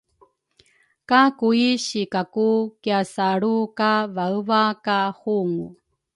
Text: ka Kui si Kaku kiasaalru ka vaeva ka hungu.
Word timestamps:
ka 1.09 1.21
Kui 1.39 1.67
si 1.85 2.01
Kaku 2.13 2.49
kiasaalru 2.81 3.55
ka 3.77 3.91
vaeva 4.15 4.61
ka 4.85 4.99
hungu. 5.19 5.67